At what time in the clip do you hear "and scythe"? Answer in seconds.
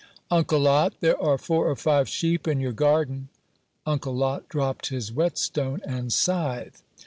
5.85-6.81